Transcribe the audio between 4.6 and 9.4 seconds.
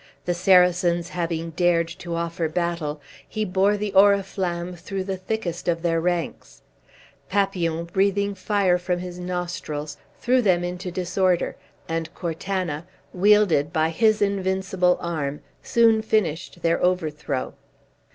through the thickest of their ranks; Papillon, breathing fire from his